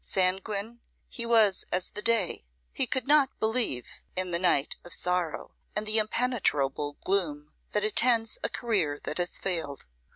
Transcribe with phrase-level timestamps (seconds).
[0.03, 0.79] Sanguine
[1.09, 5.85] he was as the day; he could not believe in the night of sorrow, and
[5.85, 9.85] the impenetrable gloom that attends a career that has failed.